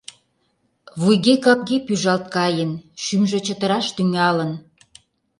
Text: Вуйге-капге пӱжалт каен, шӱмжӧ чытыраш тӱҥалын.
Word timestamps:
Вуйге-капге 1.01 1.77
пӱжалт 1.85 2.25
каен, 2.35 2.71
шӱмжӧ 3.03 3.39
чытыраш 3.45 3.87
тӱҥалын. 3.95 4.51